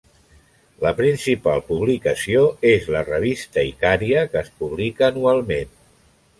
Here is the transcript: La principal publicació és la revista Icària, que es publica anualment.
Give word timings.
La 0.85 0.93
principal 1.01 1.61
publicació 1.67 2.41
és 2.71 2.89
la 2.97 3.05
revista 3.11 3.69
Icària, 3.75 4.27
que 4.35 4.43
es 4.45 4.53
publica 4.65 5.11
anualment. 5.15 5.75